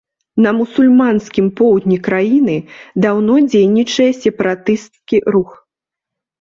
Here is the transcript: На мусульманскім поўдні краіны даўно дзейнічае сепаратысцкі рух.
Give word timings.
На 0.43 0.51
мусульманскім 0.61 1.51
поўдні 1.59 1.99
краіны 2.09 2.57
даўно 3.07 3.33
дзейнічае 3.53 4.11
сепаратысцкі 4.25 5.25
рух. 5.37 5.49